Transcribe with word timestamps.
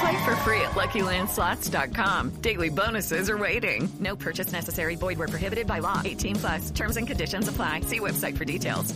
Play 0.00 0.24
for 0.24 0.36
free 0.36 0.60
at 0.60 0.72
LuckyLandSlots.com. 0.72 2.30
Daily 2.40 2.70
bonuses 2.70 3.28
are 3.28 3.38
waiting. 3.38 3.88
No 4.00 4.16
purchase 4.16 4.52
necessary. 4.52 4.96
Void 4.96 5.18
where 5.18 5.28
prohibited 5.28 5.66
by 5.66 5.80
law. 5.80 6.02
18 6.04 6.36
plus. 6.36 6.70
Terms 6.70 6.96
and 6.96 7.06
conditions 7.06 7.48
apply. 7.48 7.80
See 7.80 8.00
website 8.00 8.36
for 8.36 8.44
details. 8.44 8.94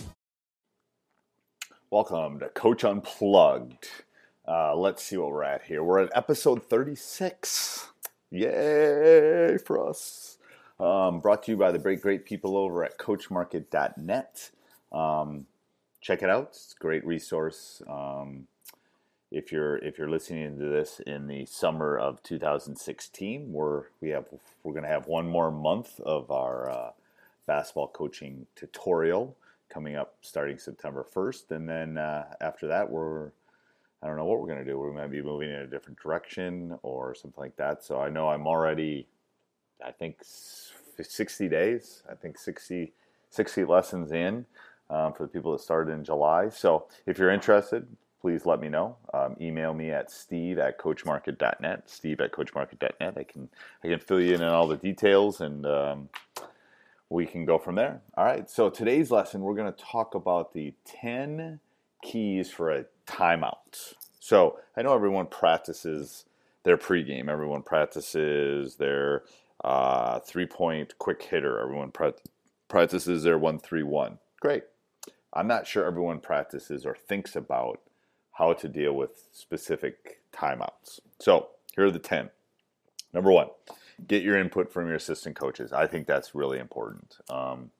Welcome 1.91 2.41
to 2.41 2.49
Coach 2.51 2.85
Unplugged. 2.85 3.89
Uh, 4.47 4.77
let's 4.77 5.03
see 5.03 5.17
what 5.17 5.31
we're 5.31 5.43
at 5.43 5.63
here. 5.63 5.83
We're 5.83 6.01
at 6.01 6.11
episode 6.15 6.63
36. 6.65 7.89
Yay 8.31 9.57
for 9.65 9.89
us. 9.89 10.37
Um, 10.79 11.21
brought 11.21 11.45
to 11.45 11.53
you 11.53 11.57
by 11.57 11.73
the 11.73 11.79
great, 11.79 12.03
great 12.03 12.27
people 12.27 12.59
over 12.59 12.85
at 12.85 12.99
CoachMarket.net. 12.99 14.51
Um, 14.93 15.47
check 16.03 16.23
it 16.23 16.29
out. 16.29 16.49
It's 16.51 16.75
a 16.79 16.83
great 16.83 17.07
resource. 17.07 17.83
Um, 17.89 18.47
if 19.31 19.53
you're 19.53 19.77
if 19.79 19.99
you're 19.99 20.11
listening 20.11 20.59
to 20.59 20.65
this 20.65 21.01
in 21.01 21.27
the 21.27 21.45
summer 21.45 21.97
of 21.97 22.23
2016, 22.23 23.53
we're 23.53 23.85
we 24.01 24.09
have 24.11 24.27
we're 24.63 24.73
going 24.73 24.85
to 24.85 24.89
have 24.89 25.07
one 25.07 25.29
more 25.29 25.51
month 25.51 26.01
of 26.01 26.31
our 26.31 26.71
uh, 26.71 26.91
basketball 27.47 27.89
coaching 27.89 28.47
tutorial 28.57 29.37
coming 29.69 29.97
up 29.97 30.15
starting 30.23 30.59
September 30.59 31.05
1st, 31.15 31.51
and 31.51 31.69
then 31.69 31.99
uh, 31.99 32.25
after 32.41 32.67
that 32.67 32.91
we're 32.91 33.33
I 34.03 34.07
don't 34.07 34.17
know 34.17 34.25
what 34.25 34.41
we're 34.41 34.47
going 34.47 34.65
to 34.65 34.71
do. 34.71 34.79
We 34.79 34.93
might 34.93 35.11
be 35.11 35.23
moving 35.23 35.51
in 35.51 35.57
a 35.57 35.67
different 35.67 35.99
direction 36.01 36.79
or 36.83 37.15
something 37.15 37.41
like 37.41 37.57
that. 37.57 37.85
So 37.85 38.01
I 38.01 38.09
know 38.09 38.29
I'm 38.29 38.47
already 38.47 39.09
I 39.85 39.91
think 39.91 40.21
60 40.23 41.49
days. 41.49 42.03
I 42.11 42.15
think 42.15 42.39
60 42.39 42.93
60 43.31 43.65
lessons 43.67 44.11
in 44.11 44.47
um, 44.89 45.13
for 45.13 45.25
the 45.25 45.29
people 45.29 45.53
that 45.53 45.61
started 45.61 45.93
in 45.93 46.03
July. 46.03 46.49
So 46.49 46.87
if 47.05 47.19
you're 47.19 47.31
interested, 47.31 47.87
please 48.21 48.47
let 48.47 48.61
me 48.61 48.69
know. 48.69 48.97
Um, 49.15 49.37
email 49.41 49.75
me 49.75 49.91
at 49.91 50.11
steve 50.11 50.59
at 50.59 50.79
coachmarket.net. 50.79 51.89
Steve 51.89 52.21
at 52.21 52.33
coachmarket.net. 52.33 53.15
I 53.17 53.23
can 53.23 53.49
I 53.85 53.89
can 53.89 53.99
fill 53.99 54.21
you 54.21 54.35
in 54.35 54.43
on 54.43 54.53
all 54.53 54.67
the 54.67 54.77
details 54.77 55.41
and 55.41 55.67
um, 55.67 56.09
we 57.11 57.27
can 57.27 57.45
go 57.45 57.59
from 57.59 57.77
there. 57.77 58.03
All 58.17 58.25
right. 58.25 58.49
So 58.51 58.69
today's 58.71 59.11
lesson, 59.11 59.41
we're 59.41 59.55
going 59.55 59.73
to 59.73 59.85
talk 59.85 60.15
about 60.15 60.53
the 60.53 60.75
10 60.85 61.61
keys 62.03 62.51
for 62.51 62.71
a 62.71 62.85
timeout. 63.07 63.95
So 64.21 64.59
I 64.77 64.83
know 64.83 64.95
everyone 64.95 65.27
practices 65.27 66.25
their 66.65 66.77
pregame. 66.77 67.29
Everyone 67.29 67.63
practices 67.63 68.77
their 68.77 69.25
uh, 69.65 70.21
three 70.21 70.47
point 70.47 70.99
quick 70.99 71.23
hitter. 71.23 71.61
Everyone 71.61 71.93
practices 72.69 73.23
their 73.23 73.39
one 73.39 73.59
three 73.59 73.83
one. 73.83 74.19
Great. 74.41 74.65
I'm 75.33 75.47
not 75.47 75.67
sure 75.67 75.85
everyone 75.85 76.21
practices 76.21 76.85
or 76.85 76.95
thinks 76.95 77.37
about 77.37 77.81
how 78.39 78.53
to 78.53 78.69
deal 78.69 78.93
with 78.93 79.11
specific 79.33 80.21
timeouts. 80.33 81.01
So 81.19 81.49
here 81.75 81.87
are 81.87 81.91
the 81.91 81.99
10. 81.99 82.31
Number 83.13 83.33
one, 83.33 83.49
get 84.07 84.23
your 84.23 84.39
input 84.39 84.73
from 84.73 84.87
your 84.87 84.95
assistant 84.95 85.35
coaches. 85.35 85.73
I 85.73 85.89
think 85.89 86.07
that's 86.07 86.37
really 86.37 86.61
important. 86.61 87.17
Um, 87.29 87.73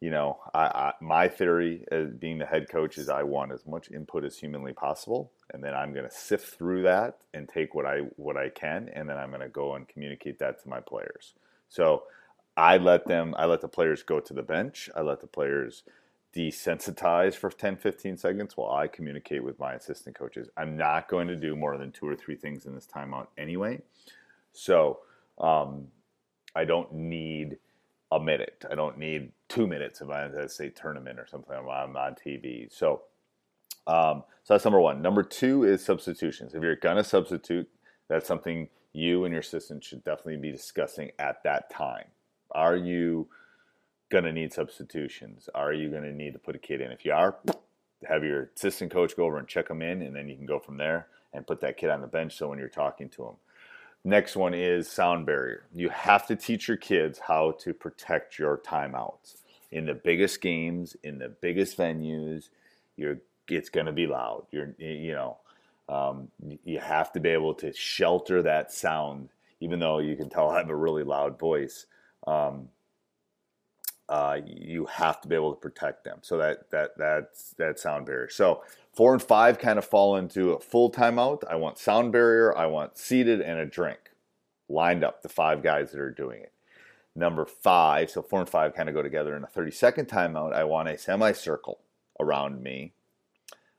you 0.00 0.10
know, 0.10 0.38
I, 0.52 0.60
I, 0.60 0.92
my 1.00 1.28
theory 1.28 1.84
as 1.92 2.10
being 2.14 2.38
the 2.38 2.46
head 2.46 2.68
coach 2.68 2.98
is 2.98 3.08
I 3.08 3.22
want 3.22 3.52
as 3.52 3.64
much 3.66 3.90
input 3.90 4.24
as 4.24 4.38
humanly 4.38 4.72
possible, 4.72 5.30
and 5.52 5.62
then 5.62 5.74
I'm 5.74 5.92
going 5.92 6.08
to 6.08 6.14
sift 6.14 6.56
through 6.56 6.82
that 6.82 7.18
and 7.34 7.48
take 7.48 7.74
what 7.74 7.84
I 7.84 7.98
what 8.16 8.38
I 8.38 8.48
can, 8.48 8.88
and 8.94 9.08
then 9.08 9.18
I'm 9.18 9.28
going 9.28 9.42
to 9.42 9.48
go 9.48 9.74
and 9.74 9.86
communicate 9.86 10.38
that 10.38 10.62
to 10.62 10.68
my 10.68 10.80
players. 10.80 11.34
So 11.68 12.04
I 12.56 12.78
let 12.78 13.06
them, 13.06 13.34
I 13.38 13.44
let 13.44 13.60
the 13.60 13.68
players 13.68 14.02
go 14.02 14.20
to 14.20 14.32
the 14.32 14.42
bench. 14.42 14.88
I 14.96 15.02
let 15.02 15.20
the 15.20 15.26
players 15.26 15.82
desensitize 16.34 17.34
for 17.34 17.50
10, 17.50 17.76
15 17.76 18.16
seconds 18.16 18.56
while 18.56 18.72
I 18.72 18.86
communicate 18.86 19.42
with 19.42 19.58
my 19.58 19.74
assistant 19.74 20.16
coaches. 20.16 20.48
I'm 20.56 20.76
not 20.76 21.08
going 21.08 21.28
to 21.28 21.36
do 21.36 21.56
more 21.56 21.76
than 21.76 21.90
two 21.90 22.06
or 22.06 22.14
three 22.14 22.36
things 22.36 22.66
in 22.66 22.74
this 22.74 22.86
timeout 22.86 23.28
anyway. 23.36 23.80
So 24.52 25.00
um, 25.38 25.88
I 26.54 26.64
don't 26.64 26.92
need 26.92 27.58
a 28.12 28.20
minute. 28.20 28.64
I 28.70 28.74
don't 28.74 28.98
need 28.98 29.32
two 29.48 29.66
minutes 29.66 30.00
if 30.00 30.08
I'm 30.08 30.36
at 30.36 30.60
a 30.60 30.70
tournament 30.70 31.18
or 31.18 31.26
something. 31.26 31.54
I'm 31.54 31.96
on 31.96 32.14
TV. 32.14 32.72
So, 32.72 33.02
um, 33.86 34.24
so 34.44 34.54
that's 34.54 34.64
number 34.64 34.80
one. 34.80 35.02
Number 35.02 35.22
two 35.22 35.64
is 35.64 35.84
substitutions. 35.84 36.54
If 36.54 36.62
you're 36.62 36.76
gonna 36.76 37.04
substitute, 37.04 37.68
that's 38.08 38.26
something 38.26 38.68
you 38.92 39.24
and 39.24 39.32
your 39.32 39.40
assistant 39.40 39.84
should 39.84 40.04
definitely 40.04 40.36
be 40.36 40.50
discussing 40.50 41.10
at 41.18 41.42
that 41.44 41.70
time. 41.70 42.06
Are 42.52 42.76
you 42.76 43.28
going 44.10 44.24
to 44.24 44.32
need 44.32 44.52
substitutions? 44.52 45.48
Are 45.54 45.72
you 45.72 45.88
going 45.88 46.02
to 46.02 46.12
need 46.12 46.32
to 46.34 46.38
put 46.38 46.56
a 46.56 46.58
kid 46.58 46.80
in? 46.80 46.90
If 46.90 47.04
you 47.04 47.12
are, 47.12 47.36
have 48.08 48.24
your 48.24 48.50
assistant 48.56 48.90
coach 48.90 49.16
go 49.16 49.24
over 49.24 49.38
and 49.38 49.48
check 49.48 49.68
them 49.68 49.82
in, 49.82 50.02
and 50.02 50.14
then 50.14 50.28
you 50.28 50.36
can 50.36 50.46
go 50.46 50.58
from 50.58 50.76
there 50.76 51.06
and 51.32 51.46
put 51.46 51.60
that 51.60 51.76
kid 51.76 51.90
on 51.90 52.00
the 52.00 52.06
bench 52.06 52.36
so 52.36 52.48
when 52.48 52.58
you're 52.58 52.68
talking 52.68 53.08
to 53.10 53.22
them. 53.22 53.36
Next 54.04 54.34
one 54.34 54.54
is 54.54 54.88
sound 54.88 55.26
barrier. 55.26 55.66
You 55.74 55.90
have 55.90 56.26
to 56.28 56.36
teach 56.36 56.68
your 56.68 56.78
kids 56.78 57.18
how 57.18 57.52
to 57.60 57.74
protect 57.74 58.38
your 58.38 58.58
timeouts. 58.58 59.36
In 59.70 59.86
the 59.86 59.94
biggest 59.94 60.40
games, 60.40 60.96
in 61.04 61.18
the 61.18 61.28
biggest 61.28 61.76
venues, 61.76 62.48
you're 62.96 63.18
it's 63.48 63.68
going 63.68 63.86
to 63.86 63.92
be 63.92 64.06
loud. 64.06 64.46
You're 64.50 64.74
you 64.78 65.12
know, 65.12 65.38
um, 65.88 66.28
you 66.64 66.78
have 66.78 67.12
to 67.12 67.20
be 67.20 67.28
able 67.28 67.54
to 67.54 67.72
shelter 67.72 68.42
that 68.42 68.72
sound, 68.72 69.28
even 69.60 69.78
though 69.78 69.98
you 69.98 70.16
can 70.16 70.30
tell 70.30 70.50
I 70.50 70.58
have 70.58 70.70
a 70.70 70.76
really 70.76 71.04
loud 71.04 71.38
voice. 71.38 71.86
Um, 72.26 72.68
uh, 74.10 74.40
you 74.44 74.86
have 74.86 75.20
to 75.20 75.28
be 75.28 75.36
able 75.36 75.54
to 75.54 75.60
protect 75.60 76.02
them. 76.02 76.18
So 76.22 76.36
that 76.38 76.68
that 76.70 76.98
that's 76.98 77.52
that 77.52 77.78
sound 77.78 78.06
barrier. 78.06 78.28
So 78.28 78.64
four 78.92 79.12
and 79.12 79.22
five 79.22 79.58
kind 79.58 79.78
of 79.78 79.84
fall 79.84 80.16
into 80.16 80.52
a 80.52 80.60
full 80.60 80.90
timeout. 80.90 81.44
I 81.48 81.54
want 81.54 81.78
sound 81.78 82.10
barrier. 82.10 82.54
I 82.56 82.66
want 82.66 82.98
seated 82.98 83.40
and 83.40 83.60
a 83.60 83.64
drink 83.64 84.10
lined 84.68 85.04
up. 85.04 85.22
The 85.22 85.28
five 85.28 85.62
guys 85.62 85.92
that 85.92 86.00
are 86.00 86.10
doing 86.10 86.42
it. 86.42 86.52
Number 87.14 87.46
five. 87.46 88.10
So 88.10 88.20
four 88.20 88.40
and 88.40 88.48
five 88.48 88.74
kind 88.74 88.88
of 88.88 88.96
go 88.96 89.02
together 89.02 89.36
in 89.36 89.44
a 89.44 89.46
30 89.46 89.70
second 89.70 90.08
timeout. 90.08 90.52
I 90.52 90.64
want 90.64 90.88
a 90.88 90.98
semicircle 90.98 91.78
around 92.18 92.62
me, 92.64 92.92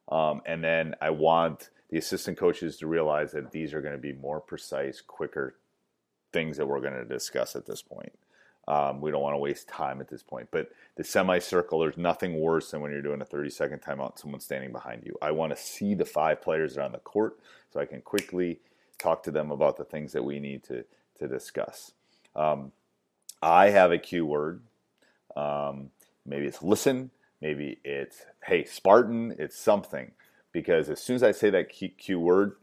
um, 0.09 0.41
and 0.45 0.63
then 0.63 0.95
I 1.01 1.09
want 1.09 1.69
the 1.89 1.97
assistant 1.97 2.37
coaches 2.37 2.77
to 2.77 2.87
realize 2.87 3.33
that 3.33 3.51
these 3.51 3.73
are 3.73 3.81
going 3.81 3.95
to 3.95 4.01
be 4.01 4.13
more 4.13 4.39
precise, 4.39 5.01
quicker 5.01 5.57
things 6.31 6.55
that 6.55 6.65
we're 6.65 6.79
going 6.79 6.93
to 6.93 7.03
discuss 7.03 7.57
at 7.57 7.65
this 7.65 7.81
point. 7.81 8.13
Um, 8.67 9.01
we 9.01 9.11
don't 9.11 9.21
want 9.21 9.33
to 9.33 9.39
waste 9.39 9.67
time 9.67 10.01
at 10.01 10.07
this 10.07 10.23
point. 10.23 10.47
But 10.51 10.71
the 10.95 11.03
semicircle, 11.03 11.79
there's 11.79 11.97
nothing 11.97 12.39
worse 12.39 12.71
than 12.71 12.81
when 12.81 12.91
you're 12.91 13.01
doing 13.01 13.21
a 13.21 13.25
30 13.25 13.49
second 13.49 13.81
timeout 13.81 14.19
someone's 14.19 14.45
standing 14.45 14.71
behind 14.71 15.03
you. 15.05 15.15
I 15.21 15.31
want 15.31 15.55
to 15.55 15.61
see 15.61 15.93
the 15.93 16.05
five 16.05 16.41
players 16.41 16.75
that 16.75 16.81
are 16.81 16.85
on 16.85 16.91
the 16.91 16.99
court 16.99 17.39
so 17.71 17.79
I 17.79 17.85
can 17.85 18.01
quickly 18.01 18.59
talk 18.97 19.23
to 19.23 19.31
them 19.31 19.51
about 19.51 19.77
the 19.77 19.83
things 19.83 20.13
that 20.13 20.23
we 20.23 20.39
need 20.39 20.63
to, 20.65 20.85
to 21.19 21.27
discuss. 21.27 21.91
Um, 22.35 22.71
I 23.41 23.69
have 23.69 23.91
a 23.91 23.97
cue 23.97 24.25
word. 24.25 24.61
Um, 25.35 25.89
maybe 26.25 26.45
it's 26.45 26.61
listen, 26.61 27.09
Maybe 27.41 27.79
it's, 27.83 28.23
hey, 28.45 28.63
Spartan, 28.65 29.35
it's 29.39 29.57
something. 29.57 30.11
Because 30.51 30.89
as 30.89 31.01
soon 31.01 31.15
as 31.15 31.23
I 31.23 31.31
say 31.31 31.49
that 31.49 31.69
cue 31.69 32.19
word, 32.19 32.53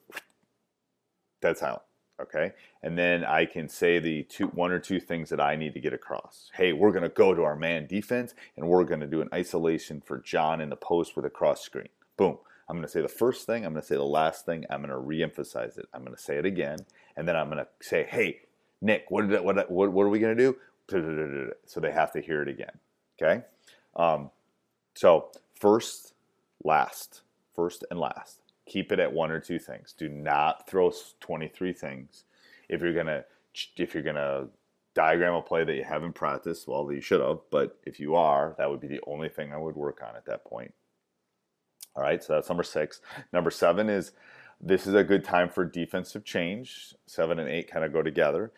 that's 1.41 1.63
out. 1.63 1.85
Okay. 2.21 2.53
And 2.83 2.99
then 2.99 3.25
I 3.25 3.45
can 3.45 3.69
say 3.69 3.99
the 3.99 4.25
two, 4.25 4.49
one 4.49 4.73
or 4.73 4.81
two 4.81 4.99
things 4.99 5.31
that 5.31 5.41
I 5.41 5.55
need 5.55 5.75
to 5.75 5.81
get 5.81 5.93
across. 5.93 6.51
Hey, 6.55 6.73
we're 6.73 6.91
going 6.91 7.05
to 7.05 7.09
go 7.09 7.35
to 7.35 7.43
our 7.43 7.55
man 7.55 7.87
defense 7.87 8.35
and 8.57 8.67
we're 8.67 8.85
going 8.85 9.01
to 9.01 9.07
do 9.07 9.21
an 9.21 9.29
isolation 9.33 10.01
for 10.01 10.19
John 10.19 10.61
in 10.61 10.69
the 10.69 10.77
post 10.77 11.15
with 11.15 11.25
a 11.25 11.31
cross 11.31 11.63
screen. 11.63 11.89
Boom. 12.17 12.39
I'm 12.69 12.77
going 12.77 12.87
to 12.87 12.91
say 12.91 13.01
the 13.01 13.09
first 13.09 13.47
thing. 13.47 13.65
I'm 13.65 13.73
going 13.73 13.83
to 13.83 13.87
say 13.87 13.95
the 13.95 14.03
last 14.03 14.45
thing. 14.45 14.65
I'm 14.69 14.83
going 14.83 14.91
to 14.91 14.97
reemphasize 14.97 15.79
it. 15.79 15.87
I'm 15.95 16.03
going 16.03 16.17
to 16.17 16.23
say 16.23 16.37
it 16.37 16.45
again. 16.45 16.79
And 17.17 17.27
then 17.27 17.37
I'm 17.37 17.49
going 17.49 17.65
to 17.65 17.69
say, 17.81 18.05
hey, 18.05 18.41
Nick, 18.81 19.07
what, 19.09 19.29
did, 19.29 19.41
what, 19.43 19.71
what, 19.71 19.93
what 19.93 20.03
are 20.03 20.09
we 20.09 20.19
going 20.19 20.37
to 20.37 20.55
do? 20.91 21.53
So 21.67 21.81
they 21.81 21.93
have 21.93 22.13
to 22.13 22.21
hear 22.21 22.43
it 22.43 22.49
again. 22.49 22.79
Okay. 23.21 23.45
Um, 23.97 24.31
so 24.95 25.31
first, 25.55 26.15
last, 26.65 27.23
first 27.55 27.85
and 27.91 27.99
last 28.01 28.41
keep 28.69 28.93
it 28.93 29.01
at 29.01 29.13
one 29.13 29.31
or 29.31 29.41
two 29.41 29.59
things. 29.59 29.95
Do 29.97 30.09
not 30.09 30.69
throw 30.69 30.93
23 31.21 31.73
things. 31.73 32.25
If 32.69 32.83
you're 32.83 32.95
gonna 32.95 33.25
if 33.77 33.95
you're 33.95 34.03
gonna 34.03 34.49
diagram 34.95 35.35
a 35.35 35.43
play 35.43 35.65
that 35.65 35.75
you 35.75 35.85
haven't 35.85 36.15
practiced, 36.15 36.69
well, 36.69 36.91
you 36.93 37.01
should 37.01 37.21
have. 37.21 37.39
But 37.51 37.79
if 37.85 37.99
you 38.01 38.15
are, 38.15 38.55
that 38.59 38.71
would 38.71 38.81
be 38.81 38.89
the 38.89 39.01
only 39.07 39.29
thing 39.29 39.53
I 39.53 39.57
would 39.57 39.77
work 39.77 40.03
on 40.07 40.17
at 40.17 40.27
that 40.27 40.45
point. 40.45 40.75
All 41.97 42.03
right, 42.03 42.23
so 42.23 42.35
that's 42.35 42.49
number 42.49 42.63
six. 42.63 43.01
Number 43.33 43.51
seven 43.51 43.89
is 43.89 44.13
this 44.61 44.87
is 44.87 44.95
a 44.95 45.05
good 45.05 45.25
time 45.25 45.49
for 45.49 45.65
defensive 45.65 46.25
change. 46.25 46.95
Seven 47.07 47.39
and 47.39 47.49
eight 47.49 47.71
kind 47.71 47.85
of 47.85 47.93
go 47.93 48.03
together. 48.03 48.53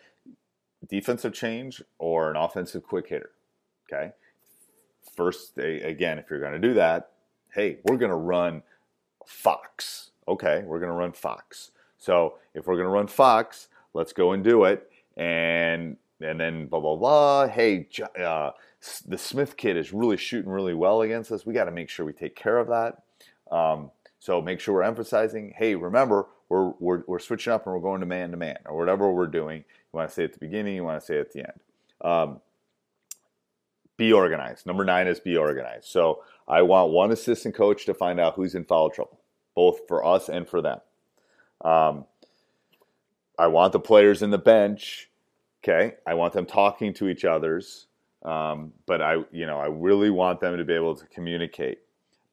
Defensive 0.87 1.33
change 1.33 1.81
or 1.99 2.29
an 2.29 2.35
offensive 2.35 2.83
quick 2.83 3.07
hitter. 3.07 3.31
Okay. 3.91 4.11
First, 5.15 5.57
again, 5.57 6.17
if 6.17 6.29
you're 6.29 6.39
going 6.39 6.59
to 6.59 6.67
do 6.67 6.73
that, 6.75 7.11
hey, 7.53 7.79
we're 7.83 7.97
going 7.97 8.11
to 8.11 8.17
run 8.17 8.63
Fox. 9.27 10.11
Okay, 10.27 10.63
we're 10.65 10.79
going 10.79 10.91
to 10.91 10.95
run 10.95 11.11
Fox. 11.11 11.71
So 11.97 12.35
if 12.53 12.67
we're 12.67 12.75
going 12.75 12.85
to 12.85 12.91
run 12.91 13.07
Fox, 13.07 13.69
let's 13.93 14.13
go 14.13 14.31
and 14.31 14.43
do 14.43 14.65
it. 14.65 14.89
And 15.17 15.97
and 16.21 16.39
then 16.39 16.67
blah 16.67 16.79
blah 16.79 16.95
blah. 16.95 17.47
Hey, 17.47 17.87
uh, 18.19 18.51
the 19.07 19.17
Smith 19.17 19.57
kid 19.57 19.77
is 19.77 19.93
really 19.93 20.17
shooting 20.17 20.51
really 20.51 20.73
well 20.73 21.01
against 21.01 21.31
us. 21.31 21.45
We 21.45 21.53
got 21.53 21.65
to 21.65 21.71
make 21.71 21.89
sure 21.89 22.05
we 22.05 22.13
take 22.13 22.35
care 22.35 22.57
of 22.57 22.67
that. 22.67 23.03
Um, 23.55 23.91
so 24.19 24.41
make 24.41 24.59
sure 24.59 24.75
we're 24.75 24.83
emphasizing. 24.83 25.53
Hey, 25.55 25.75
remember 25.75 26.27
we're, 26.49 26.71
we're 26.79 27.03
we're 27.07 27.19
switching 27.19 27.53
up 27.53 27.65
and 27.65 27.73
we're 27.73 27.81
going 27.81 28.01
to 28.01 28.05
man 28.05 28.31
to 28.31 28.37
man 28.37 28.57
or 28.65 28.77
whatever 28.77 29.11
we're 29.11 29.27
doing. 29.27 29.57
You 29.57 29.97
want 29.97 30.09
to 30.09 30.15
say 30.15 30.23
at 30.23 30.33
the 30.33 30.39
beginning. 30.39 30.75
You 30.75 30.83
want 30.83 30.99
to 30.99 31.05
say 31.05 31.19
at 31.19 31.31
the 31.33 31.39
end. 31.39 31.59
Um, 32.01 32.41
be 34.01 34.11
organized. 34.11 34.65
Number 34.65 34.83
nine 34.83 35.05
is 35.05 35.19
be 35.19 35.37
organized. 35.37 35.85
So 35.85 36.23
I 36.47 36.63
want 36.63 36.91
one 36.91 37.11
assistant 37.11 37.53
coach 37.53 37.85
to 37.85 37.93
find 37.93 38.19
out 38.19 38.33
who's 38.33 38.55
in 38.55 38.65
foul 38.65 38.89
trouble 38.89 39.19
both 39.55 39.81
for 39.87 40.03
us 40.03 40.27
and 40.27 40.47
for 40.47 40.59
them. 40.59 40.79
Um, 41.63 42.05
I 43.37 43.45
want 43.45 43.73
the 43.73 43.79
players 43.79 44.23
in 44.23 44.31
the 44.31 44.39
bench. 44.39 45.11
Okay, 45.63 45.97
I 46.07 46.15
want 46.15 46.33
them 46.33 46.47
talking 46.47 46.95
to 46.95 47.09
each 47.09 47.25
others, 47.25 47.85
um, 48.23 48.73
but 48.87 49.03
I, 49.03 49.17
you 49.31 49.45
know, 49.45 49.59
I 49.59 49.67
really 49.67 50.09
want 50.09 50.39
them 50.39 50.57
to 50.57 50.65
be 50.65 50.73
able 50.73 50.95
to 50.95 51.05
communicate. 51.05 51.81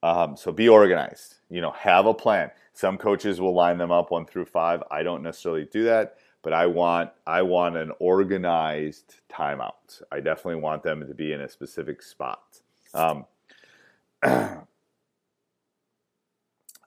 Um, 0.03 0.35
so 0.39 0.51
be 0.51 0.71
organized. 0.71 1.35
You 1.51 1.61
know, 1.61 1.73
have 1.73 2.07
a 2.07 2.15
plan. 2.15 2.51
Some 2.73 2.97
coaches 2.97 3.43
will 3.43 3.55
line 3.55 3.77
them 3.77 3.93
up 3.93 4.11
one 4.11 4.25
through 4.25 4.47
five. 4.47 4.83
I 4.91 5.03
don't 5.03 5.23
necessarily 5.23 5.67
do 5.71 5.85
that, 5.85 6.17
but 6.43 6.53
I 6.53 6.67
want 6.67 7.11
I 7.27 7.43
want 7.43 7.77
an 7.77 7.93
organized 7.99 9.17
timeout. 9.31 10.03
I 10.13 10.21
definitely 10.21 10.61
want 10.61 10.83
them 10.83 11.07
to 11.07 11.15
be 11.15 11.33
in 11.33 11.41
a 11.41 11.49
specific 11.49 12.03
spot. 12.03 12.61
Um, 12.95 13.27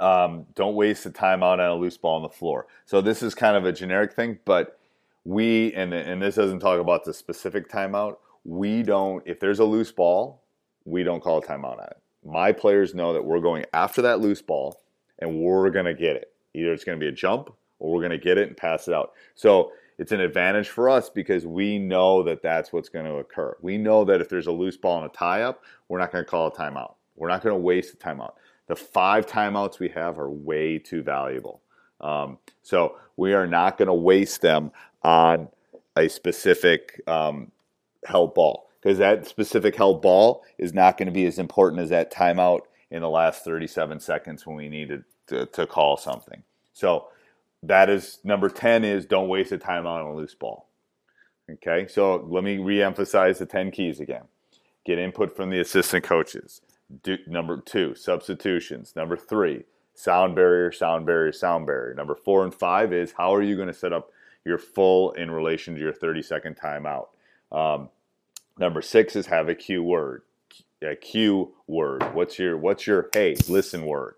Um, 0.01 0.48
don't 0.56 0.74
waste 0.74 1.03
the 1.03 1.12
time 1.12 1.44
out 1.44 1.59
on 1.59 1.69
a 1.69 1.75
loose 1.75 1.95
ball 1.95 2.15
on 2.15 2.24
the 2.24 2.30
floor. 2.30 2.65
So 2.88 3.01
this 3.01 3.21
is 3.21 3.36
kind 3.36 3.56
of 3.56 3.65
a 3.65 3.71
generic 3.71 4.13
thing, 4.13 4.39
but 4.45 4.80
we 5.24 5.71
and 5.74 5.94
and 5.94 6.19
this 6.19 6.36
doesn't 6.36 6.59
talk 6.59 6.80
about 6.80 7.06
the 7.06 7.13
specific 7.13 7.69
timeout. 7.69 8.18
We 8.44 8.81
don't. 8.81 9.21
If 9.27 9.39
there's 9.39 9.59
a 9.59 9.63
loose 9.63 9.92
ball, 9.92 10.42
we 10.86 11.04
don't 11.04 11.21
call 11.21 11.38
a 11.38 11.42
timeout 11.44 11.77
on 11.77 11.83
it. 11.83 11.97
My 12.25 12.51
players 12.51 12.95
know 12.95 13.13
that 13.13 13.24
we're 13.24 13.39
going 13.39 13.65
after 13.74 14.01
that 14.01 14.19
loose 14.19 14.42
ball, 14.42 14.81
and 15.19 15.39
we're 15.39 15.69
gonna 15.69 15.94
get 15.94 16.15
it. 16.15 16.33
Either 16.56 16.74
it's 16.74 16.83
gonna 16.83 16.97
be 16.97 17.07
a 17.07 17.12
jump, 17.12 17.54
or 17.81 17.92
we're 17.92 18.01
gonna 18.01 18.18
get 18.18 18.38
it 18.38 18.48
and 18.48 18.56
pass 18.56 18.88
it 18.88 18.94
out. 18.94 19.12
So 19.36 19.72
it's 19.98 20.13
an 20.13 20.22
advantage 20.22 20.69
for 20.69 20.89
us 20.89 21.10
because 21.10 21.45
we 21.45 21.78
know 21.78 22.24
that 22.24 22.42
that's 22.42 22.74
what's 22.74 22.89
going 22.89 23.06
to 23.06 23.16
occur. 23.18 23.56
We 23.62 23.78
know 23.78 24.04
that 24.06 24.19
if 24.19 24.30
there's 24.30 24.48
a 24.48 24.51
loose 24.51 24.75
ball 24.75 24.98
and 24.98 25.06
a 25.06 25.13
tie 25.13 25.44
up, 25.44 25.62
we're 25.89 26.00
not 26.00 26.12
going 26.12 26.24
to 26.24 26.30
call 26.30 26.48
a 26.48 26.51
timeout. 26.51 26.95
We're 27.16 27.28
not 27.28 27.44
going 27.44 27.54
to 27.54 27.62
waste 27.62 27.94
a 27.94 27.98
timeout 27.98 28.31
the 28.72 28.75
five 28.78 29.28
timeouts 29.28 29.80
we 29.80 29.89
have 29.89 30.18
are 30.18 30.31
way 30.31 30.80
too 30.80 31.04
valuable. 31.04 31.62
Um, 32.00 32.38
so 32.62 32.95
we 33.18 33.33
are 33.33 33.45
not 33.45 33.78
going 33.78 33.89
to 33.89 33.94
waste 33.94 34.42
them 34.42 34.72
on 35.04 35.50
a 35.98 36.07
specific 36.07 37.01
um, 37.06 37.51
ball 38.10 38.69
because 38.81 38.98
that 38.98 39.28
specific 39.28 39.75
held 39.75 40.01
ball 40.01 40.45
is 40.57 40.74
not 40.74 40.98
going 40.98 41.07
to 41.07 41.12
be 41.12 41.25
as 41.25 41.38
important 41.38 41.81
as 41.81 41.89
that 41.89 42.13
timeout 42.13 42.62
in 42.89 43.01
the 43.01 43.10
last 43.10 43.44
37 43.44 44.00
seconds 44.00 44.48
when 44.48 44.56
we 44.56 44.69
needed 44.69 45.04
to, 45.28 45.45
to 45.48 45.68
call 45.68 45.98
something. 45.98 46.42
So 46.72 47.07
that 47.63 47.89
is 47.89 48.19
number 48.23 48.49
10 48.49 48.83
is 48.83 49.05
don't 49.05 49.27
waste 49.29 49.51
a 49.51 49.57
timeout 49.57 50.05
on 50.05 50.07
a 50.07 50.15
loose 50.15 50.35
ball. 50.35 50.67
Okay, 51.49 51.87
so 51.87 52.25
let 52.29 52.43
me 52.43 52.57
reemphasize 52.57 53.37
the 53.37 53.45
10 53.45 53.71
keys 53.71 53.99
again. 53.99 54.23
Get 54.85 54.97
input 54.99 55.35
from 55.35 55.49
the 55.49 55.59
assistant 55.59 56.03
coaches. 56.03 56.61
Do, 57.03 57.17
number 57.27 57.57
two, 57.57 57.95
substitutions. 57.95 58.93
Number 58.95 59.17
three, 59.17 59.63
sound 59.93 60.35
barrier, 60.35 60.71
sound 60.71 61.05
barrier, 61.05 61.31
sound 61.31 61.65
barrier. 61.65 61.93
Number 61.93 62.15
four 62.15 62.43
and 62.43 62.53
five 62.53 62.93
is 62.93 63.13
how 63.17 63.33
are 63.33 63.41
you 63.41 63.55
going 63.55 63.67
to 63.67 63.73
set 63.73 63.93
up 63.93 64.11
your 64.45 64.57
full 64.57 65.11
in 65.13 65.29
relation 65.29 65.75
to 65.75 65.79
your 65.79 65.93
30 65.93 66.21
second 66.21 66.57
timeout. 66.57 67.07
Um, 67.51 67.89
number 68.57 68.81
six 68.81 69.15
is 69.15 69.27
have 69.27 69.49
a 69.49 69.55
cue 69.55 69.83
word. 69.83 70.23
A 70.81 70.95
cue 70.95 71.53
word. 71.67 72.03
What's 72.15 72.39
your 72.39 72.57
what's 72.57 72.87
your 72.87 73.09
hey 73.13 73.35
listen 73.47 73.85
word? 73.85 74.15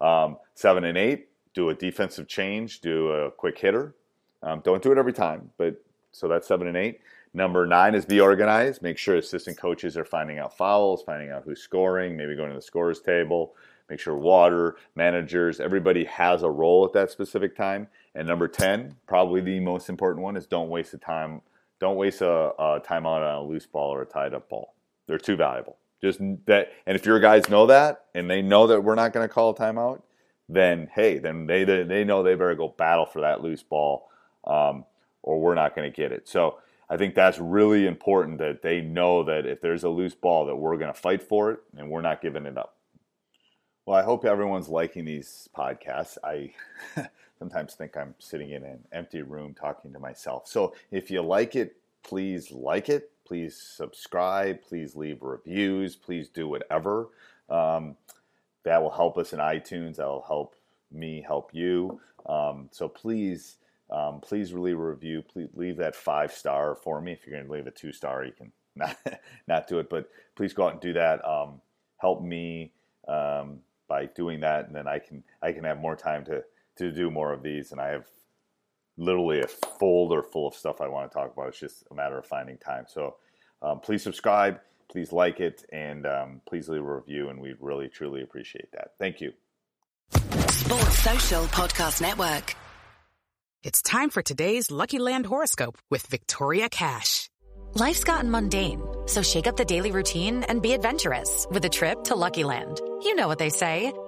Um, 0.00 0.36
seven 0.54 0.84
and 0.84 0.96
eight, 0.96 1.28
do 1.56 1.70
a 1.70 1.74
defensive 1.74 2.28
change, 2.28 2.80
do 2.80 3.08
a 3.08 3.30
quick 3.30 3.58
hitter. 3.58 3.94
Um, 4.42 4.60
don't 4.62 4.82
do 4.82 4.92
it 4.92 4.98
every 4.98 5.14
time, 5.14 5.50
but 5.56 5.82
so 6.12 6.28
that's 6.28 6.46
seven 6.46 6.68
and 6.68 6.76
eight. 6.76 7.00
Number 7.32 7.66
nine 7.66 7.94
is 7.94 8.04
be 8.04 8.20
organized. 8.20 8.82
Make 8.82 8.98
sure 8.98 9.16
assistant 9.16 9.58
coaches 9.58 9.96
are 9.96 10.04
finding 10.04 10.38
out 10.38 10.56
fouls, 10.56 11.02
finding 11.02 11.30
out 11.30 11.42
who's 11.44 11.60
scoring, 11.60 12.16
maybe 12.16 12.36
going 12.36 12.50
to 12.50 12.54
the 12.54 12.62
scorers 12.62 13.00
table. 13.00 13.54
Make 13.88 14.00
sure 14.00 14.16
water, 14.16 14.76
managers, 14.96 15.58
everybody 15.58 16.04
has 16.04 16.42
a 16.42 16.50
role 16.50 16.84
at 16.84 16.92
that 16.92 17.10
specific 17.10 17.56
time. 17.56 17.88
And 18.14 18.28
number 18.28 18.48
10, 18.48 18.94
probably 19.06 19.40
the 19.40 19.60
most 19.60 19.88
important 19.88 20.22
one, 20.24 20.36
is 20.36 20.46
don't 20.46 20.68
waste 20.68 20.92
a 20.92 20.98
time. 20.98 21.40
Don't 21.80 21.96
waste 21.96 22.20
a, 22.20 22.52
a 22.58 22.80
timeout 22.80 23.22
on 23.26 23.34
a 23.34 23.42
loose 23.42 23.66
ball 23.66 23.94
or 23.94 24.02
a 24.02 24.06
tied 24.06 24.34
up 24.34 24.48
ball. 24.48 24.74
They're 25.06 25.18
too 25.18 25.36
valuable. 25.36 25.76
Just 26.02 26.20
that, 26.46 26.72
and 26.86 26.96
if 26.96 27.06
your 27.06 27.20
guys 27.20 27.48
know 27.48 27.66
that 27.66 28.06
and 28.14 28.28
they 28.28 28.42
know 28.42 28.66
that 28.66 28.82
we're 28.82 28.94
not 28.94 29.12
going 29.12 29.26
to 29.26 29.32
call 29.32 29.50
a 29.50 29.54
timeout, 29.54 30.02
then 30.48 30.88
hey, 30.94 31.18
then 31.18 31.46
they 31.46 31.64
they 31.64 32.04
know 32.04 32.22
they 32.22 32.34
better 32.34 32.54
go 32.54 32.68
battle 32.68 33.06
for 33.06 33.20
that 33.20 33.42
loose 33.42 33.62
ball, 33.62 34.08
um, 34.44 34.84
or 35.22 35.40
we're 35.40 35.54
not 35.54 35.74
going 35.74 35.90
to 35.90 35.96
get 35.96 36.12
it. 36.12 36.28
So 36.28 36.58
I 36.88 36.96
think 36.96 37.14
that's 37.14 37.38
really 37.38 37.86
important 37.86 38.38
that 38.38 38.62
they 38.62 38.80
know 38.80 39.24
that 39.24 39.44
if 39.46 39.60
there's 39.60 39.84
a 39.84 39.88
loose 39.88 40.14
ball, 40.14 40.46
that 40.46 40.56
we're 40.56 40.76
going 40.76 40.92
to 40.92 40.98
fight 40.98 41.22
for 41.22 41.50
it 41.50 41.60
and 41.76 41.90
we're 41.90 42.02
not 42.02 42.22
giving 42.22 42.46
it 42.46 42.56
up. 42.56 42.76
Well, 43.84 43.96
I 43.96 44.02
hope 44.02 44.24
everyone's 44.24 44.68
liking 44.68 45.04
these 45.04 45.48
podcasts. 45.56 46.16
I 46.22 46.52
sometimes 47.38 47.74
think 47.74 47.96
I'm 47.96 48.14
sitting 48.18 48.50
in 48.50 48.64
an 48.64 48.80
empty 48.92 49.22
room 49.22 49.54
talking 49.54 49.92
to 49.92 49.98
myself. 49.98 50.46
So 50.46 50.74
if 50.90 51.10
you 51.10 51.22
like 51.22 51.56
it, 51.56 51.76
please 52.02 52.52
like 52.52 52.88
it. 52.88 53.10
Please 53.24 53.56
subscribe. 53.56 54.62
Please 54.62 54.94
leave 54.94 55.22
reviews. 55.22 55.96
Please 55.96 56.28
do 56.28 56.48
whatever. 56.48 57.08
Um, 57.48 57.96
that 58.66 58.82
will 58.82 58.90
help 58.90 59.16
us 59.16 59.32
in 59.32 59.38
iTunes. 59.38 59.96
That 59.96 60.08
will 60.08 60.24
help 60.26 60.56
me 60.92 61.24
help 61.24 61.50
you. 61.54 62.00
Um, 62.28 62.68
so 62.72 62.88
please 62.88 63.56
um, 63.90 64.20
please 64.20 64.52
a 64.52 64.56
review. 64.56 65.22
Please 65.22 65.48
leave 65.54 65.76
that 65.76 65.94
five 65.94 66.32
star 66.32 66.74
for 66.74 67.00
me. 67.00 67.12
If 67.12 67.24
you're 67.24 67.36
going 67.36 67.46
to 67.46 67.52
leave 67.52 67.68
a 67.68 67.70
two 67.70 67.92
star, 67.92 68.24
you 68.24 68.32
can 68.32 68.50
not, 68.76 68.96
not 69.46 69.68
do 69.68 69.78
it, 69.78 69.88
but 69.88 70.10
please 70.34 70.52
go 70.52 70.66
out 70.66 70.72
and 70.72 70.80
do 70.80 70.92
that. 70.94 71.24
Um, 71.24 71.60
help 71.98 72.22
me 72.22 72.72
um, 73.06 73.60
by 73.88 74.06
doing 74.06 74.40
that, 74.40 74.66
and 74.66 74.74
then 74.74 74.88
I 74.88 74.98
can 74.98 75.22
I 75.40 75.52
can 75.52 75.62
have 75.62 75.78
more 75.78 75.96
time 75.96 76.24
to 76.24 76.42
to 76.78 76.90
do 76.90 77.08
more 77.08 77.32
of 77.32 77.44
these. 77.44 77.70
And 77.70 77.80
I 77.80 77.90
have 77.90 78.06
literally 78.98 79.40
a 79.40 79.46
folder 79.46 80.24
full 80.24 80.48
of 80.48 80.54
stuff 80.54 80.80
I 80.80 80.88
want 80.88 81.08
to 81.08 81.14
talk 81.14 81.32
about. 81.32 81.48
It's 81.48 81.60
just 81.60 81.84
a 81.92 81.94
matter 81.94 82.18
of 82.18 82.26
finding 82.26 82.58
time. 82.58 82.86
So 82.88 83.14
um, 83.62 83.78
please 83.78 84.02
subscribe, 84.02 84.58
please 84.90 85.12
like 85.12 85.40
it, 85.40 85.64
and 85.72 86.06
um, 86.06 86.40
please 86.48 86.68
leave 86.68 86.82
a 86.82 86.94
review. 86.94 87.28
And 87.28 87.40
we'd 87.40 87.56
really 87.60 87.88
truly 87.88 88.22
appreciate 88.22 88.72
that. 88.72 88.92
Thank 88.98 89.20
you. 89.20 89.32
Sports 90.10 90.98
Social 90.98 91.44
Podcast 91.44 92.00
Network. 92.00 92.54
It's 93.62 93.82
time 93.82 94.10
for 94.10 94.22
today's 94.22 94.70
Lucky 94.70 94.98
Land 94.98 95.26
horoscope 95.26 95.78
with 95.90 96.06
Victoria 96.06 96.68
Cash. 96.68 97.28
Life's 97.74 98.04
gotten 98.04 98.30
mundane, 98.30 98.80
so 99.06 99.22
shake 99.22 99.46
up 99.46 99.56
the 99.56 99.64
daily 99.64 99.90
routine 99.90 100.44
and 100.44 100.62
be 100.62 100.72
adventurous 100.72 101.46
with 101.50 101.64
a 101.64 101.68
trip 101.68 102.04
to 102.04 102.14
Lucky 102.14 102.44
Land. 102.44 102.80
You 103.02 103.16
know 103.16 103.28
what 103.28 103.38
they 103.38 103.50
say. 103.50 103.92